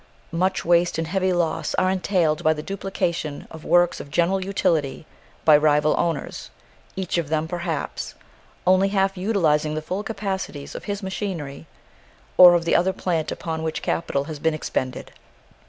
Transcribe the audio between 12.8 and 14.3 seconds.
plant upon which capital